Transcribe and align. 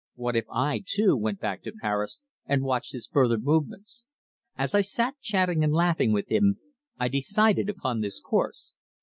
What 0.15 0.35
if 0.35 0.45
I, 0.51 0.83
too, 0.83 1.15
went 1.15 1.39
back 1.39 1.61
to 1.61 1.71
Paris 1.79 2.23
and 2.47 2.63
watched 2.63 2.91
his 2.91 3.05
further 3.05 3.37
movements? 3.37 4.03
As 4.57 4.73
I 4.73 4.81
sat 4.81 5.19
chatting 5.21 5.63
and 5.63 5.71
laughing 5.71 6.11
with 6.11 6.27
him, 6.29 6.57
I 6.97 7.07
decided 7.07 7.69
upon 7.69 8.01
this 8.01 8.19
course. 8.19 8.73